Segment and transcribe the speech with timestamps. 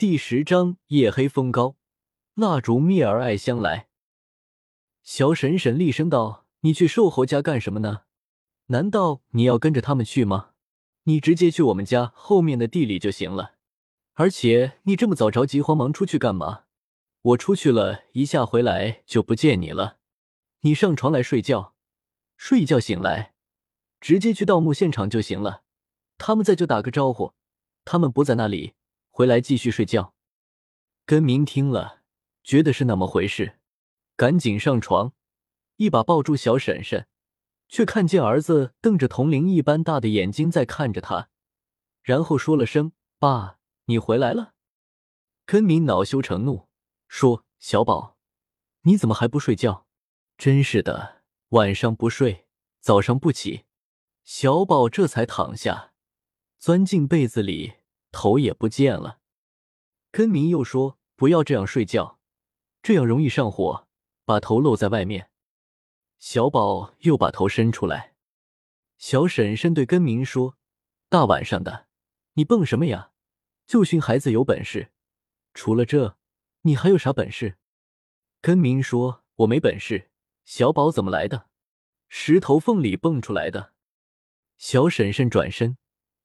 [0.00, 1.76] 第十章夜黑风高，
[2.32, 3.88] 蜡烛灭而爱香来。
[5.02, 8.04] 小婶婶厉声道：“你去瘦猴家干什么呢？
[8.68, 10.52] 难道你要跟着他们去吗？
[11.02, 13.56] 你直接去我们家后面的地里就行了。
[14.14, 16.62] 而且你这么早着急慌忙出去干嘛？
[17.20, 19.98] 我出去了一下回来就不见你了。
[20.60, 21.74] 你上床来睡觉，
[22.38, 23.34] 睡一觉醒来，
[24.00, 25.64] 直接去盗墓现场就行了。
[26.16, 27.34] 他们在就打个招呼，
[27.84, 28.72] 他们不在那里。”
[29.10, 30.14] 回来继续睡觉。
[31.04, 32.02] 根明听了，
[32.42, 33.58] 觉得是那么回事，
[34.16, 35.12] 赶紧上床，
[35.76, 37.06] 一把抱住小婶婶，
[37.68, 41.28] 却看见儿子瞪着铜铃一般大的眼睛在看着他，
[42.02, 44.54] 然后说了声“爸，你回来了。”
[45.44, 46.68] 根明恼羞成怒，
[47.08, 48.16] 说：“小宝，
[48.82, 49.86] 你怎么还不睡觉？
[50.38, 52.46] 真是的，晚上不睡，
[52.80, 53.64] 早上不起。”
[54.22, 55.92] 小宝这才躺下，
[56.58, 57.79] 钻进被子里。
[58.12, 59.20] 头也不见了，
[60.10, 62.18] 根明又说：“不要这样睡觉，
[62.82, 63.86] 这样容易上火，
[64.24, 65.30] 把头露在外面。”
[66.18, 68.14] 小宝又把头伸出来。
[68.98, 70.58] 小婶婶对根明说
[71.08, 71.86] ：“大晚上的，
[72.34, 73.12] 你蹦什么呀？
[73.66, 74.90] 就训孩子有本事。
[75.54, 76.18] 除了这，
[76.62, 77.56] 你还有啥本事？”
[78.42, 80.10] 根明说：“我没本事。
[80.44, 81.48] 小宝怎么来的？
[82.08, 83.72] 石头缝里蹦出来的。”
[84.58, 85.78] 小婶婶转身，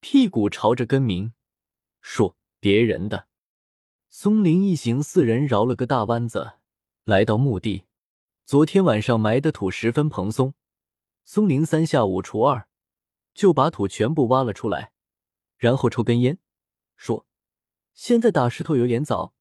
[0.00, 1.32] 屁股朝着根明。
[2.08, 3.26] 说别人的，
[4.08, 6.52] 松林一行四人绕了个大弯子，
[7.02, 7.82] 来到墓地。
[8.44, 10.54] 昨天晚上埋的土十分蓬松，
[11.24, 12.68] 松林三下五除二
[13.34, 14.92] 就把土全部挖了出来，
[15.56, 16.38] 然后抽根烟，
[16.96, 17.26] 说
[17.92, 19.34] ：“现在打石头有点早，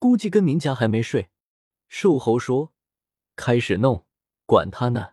[0.00, 1.30] 估计跟明家还没睡。”
[1.86, 2.72] 瘦猴说
[3.36, 4.04] ：“开始弄，
[4.44, 5.10] 管他呢，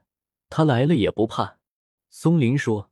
[0.50, 1.60] 他来了也不怕。”
[2.10, 2.90] 松林说：“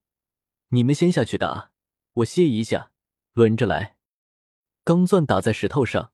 [0.70, 1.72] 你们先下去打，
[2.14, 2.92] 我歇一下，
[3.34, 3.98] 轮着来。”
[4.86, 6.12] 钢钻打在石头上，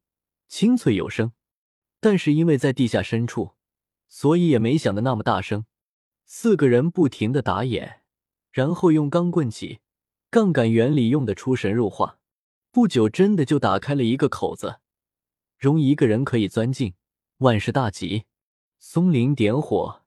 [0.48, 1.32] 清脆有声，
[2.00, 3.56] 但是因为在地下深处，
[4.08, 5.66] 所以也没响的那么大声。
[6.26, 8.02] 四个人不停的打眼，
[8.52, 9.80] 然后用钢棍起，
[10.30, 12.20] 杠杆原理用的出神入化。
[12.72, 14.80] 不久，真的就打开了一个口子，
[15.58, 16.94] 容一个人可以钻进，
[17.40, 18.26] 万事大吉。
[18.78, 20.04] 松林点火，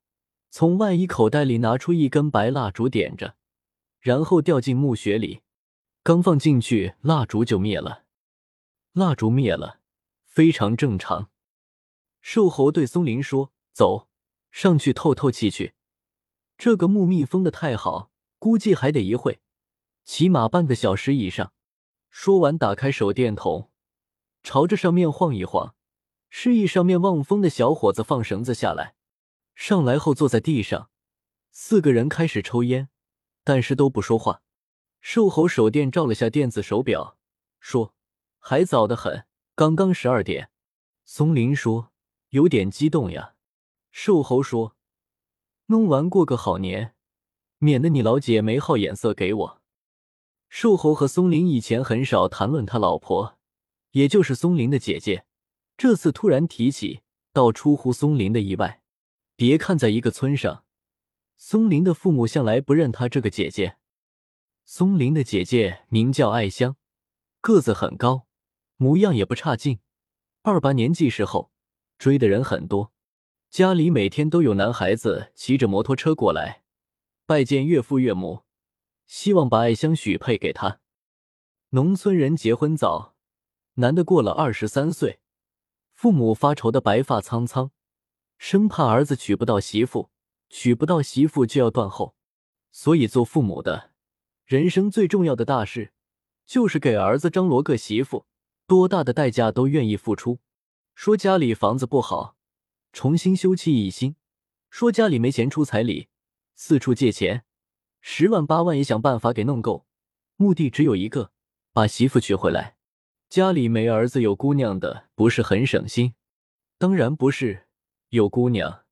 [0.50, 3.34] 从外衣口袋里拿出一根白蜡烛，点着，
[3.98, 5.40] 然后掉进墓穴里。
[6.04, 8.01] 刚放进去，蜡烛就灭了。
[8.94, 9.80] 蜡烛灭了，
[10.26, 11.30] 非常正常。
[12.20, 14.08] 瘦猴对松林说：“走
[14.50, 15.74] 上去透透气去。
[16.58, 19.40] 这个墓密封的太好，估计还得一会，
[20.04, 21.54] 起码半个小时以上。”
[22.10, 23.70] 说完，打开手电筒，
[24.42, 25.74] 朝着上面晃一晃，
[26.28, 28.94] 示意上面望风的小伙子放绳子下来。
[29.54, 30.90] 上来后坐在地上，
[31.50, 32.90] 四个人开始抽烟，
[33.42, 34.42] 但是都不说话。
[35.00, 37.16] 瘦猴手电照了下电子手表，
[37.58, 37.94] 说。
[38.44, 40.50] 还早得很，刚刚十二点。
[41.04, 41.92] 松林说
[42.30, 43.36] ：“有点激动呀。”
[43.92, 44.76] 瘦猴说
[45.66, 46.96] ：“弄完过个好年，
[47.58, 49.62] 免得你老姐没好眼色给我。”
[50.50, 53.38] 瘦猴和松林以前很少谈论他老婆，
[53.92, 55.24] 也就是松林的姐姐，
[55.76, 58.82] 这次突然提起，倒出乎松林的意外。
[59.36, 60.64] 别看在一个村上，
[61.36, 63.76] 松林的父母向来不认他这个姐姐。
[64.64, 66.76] 松林的姐姐名叫艾香，
[67.40, 68.26] 个子很高。
[68.82, 69.78] 模样也不差劲，
[70.42, 71.52] 二八年纪时候
[71.98, 72.92] 追的人很多，
[73.48, 76.64] 家里每天都有男孩子骑着摩托车过来
[77.24, 78.42] 拜见岳父岳母，
[79.06, 80.80] 希望把爱香许配给他。
[81.70, 83.14] 农村人结婚早，
[83.74, 85.20] 男的过了二十三岁，
[85.92, 87.70] 父母发愁的白发苍苍，
[88.36, 90.10] 生怕儿子娶不到媳妇，
[90.48, 92.16] 娶不到媳妇就要断后，
[92.72, 93.92] 所以做父母的，
[94.44, 95.92] 人生最重要的大事
[96.44, 98.26] 就是给儿子张罗个媳妇。
[98.72, 100.40] 多大的代价都愿意付出。
[100.94, 102.38] 说家里房子不好，
[102.90, 104.14] 重新修葺一新；
[104.70, 106.08] 说家里没钱出彩礼，
[106.54, 107.44] 四处借钱，
[108.00, 109.84] 十万八万也想办法给弄够。
[110.36, 111.32] 目的只有一个，
[111.74, 112.78] 把媳妇娶回来。
[113.28, 116.14] 家里没儿子有姑娘的，不是很省心？
[116.78, 117.66] 当然不是，
[118.08, 118.84] 有姑娘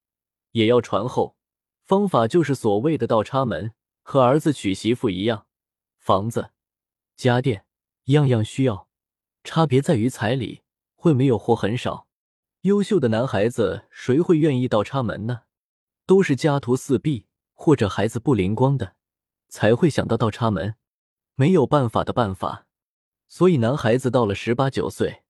[0.51, 1.39] 也要传后。
[1.87, 3.73] 方法就是所谓的倒插门，
[4.03, 5.47] 和儿子娶媳妇一样，
[5.97, 6.51] 房子、
[7.17, 7.65] 家电
[8.05, 8.90] 样样需要。
[9.45, 10.63] 差别在于彩礼
[10.95, 12.07] 会没有或很少。
[12.63, 15.43] 优秀的男孩子谁会愿意倒插门呢？
[16.07, 18.97] 都是家徒四壁或者孩子不灵光的
[19.49, 20.75] 才会想到倒插门。
[21.35, 22.67] 没有办法的办法。
[23.29, 25.23] 所以男孩子到了十八九岁，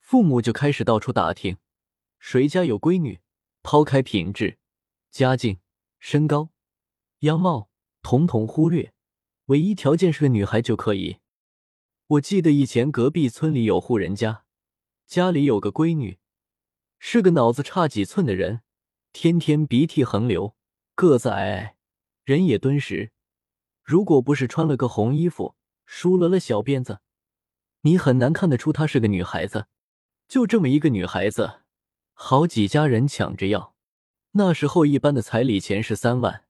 [0.00, 1.56] 父母就开始到处打听，
[2.18, 3.20] 谁家有闺女。
[3.62, 4.58] 抛开品质、
[5.10, 5.58] 家境、
[5.98, 6.50] 身高、
[7.20, 7.68] 样貌，
[8.00, 8.92] 统统忽略，
[9.46, 11.18] 唯一条件是个女孩就可以。
[12.08, 14.44] 我记得以前隔壁村里有户人家，
[15.06, 16.18] 家里有个闺女，
[17.00, 18.62] 是个脑子差几寸的人，
[19.12, 20.54] 天天鼻涕横流，
[20.94, 21.76] 个子矮矮，
[22.22, 23.10] 人也敦实。
[23.82, 27.00] 如果不是穿了个红衣服，梳了了小辫子，
[27.80, 29.66] 你很难看得出她是个女孩子。
[30.28, 31.62] 就这么一个女孩子，
[32.12, 33.74] 好几家人抢着要。
[34.32, 36.44] 那时候一般的彩礼钱是三万，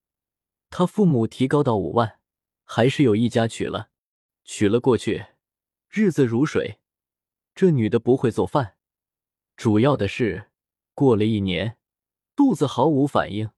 [0.69, 2.19] 他父母提高到五万，
[2.65, 3.89] 还是有一家娶了。
[4.45, 5.27] 娶了过去，
[5.89, 6.81] 日子如水。
[7.55, 8.77] 这女的不会做饭，
[9.57, 10.51] 主要的是
[10.95, 11.79] 过了一年，
[12.35, 13.51] 肚子毫无反应，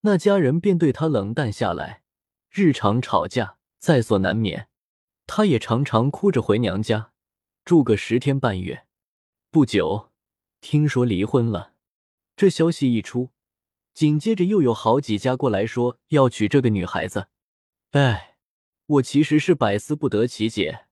[0.00, 2.02] 那家人便对她冷淡下来，
[2.50, 4.68] 日常吵架在所难免。
[5.28, 7.12] 她也常常哭着回娘家，
[7.64, 8.86] 住个十天半月。
[9.52, 10.10] 不久，
[10.60, 11.74] 听说离婚了。
[12.34, 13.30] 这消息一出，
[13.94, 17.28] 紧接着又有好几家过来说要娶这个女孩子。
[17.92, 18.36] 哎，
[18.86, 20.86] 我其实是百思不得其解，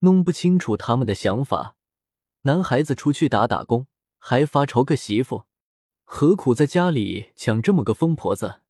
[0.00, 1.76] 弄不清楚他们的想法。
[2.42, 3.86] 男孩子出去打打工，
[4.18, 5.44] 还发愁个媳妇，
[6.04, 8.60] 何苦在家里抢这么个疯婆子？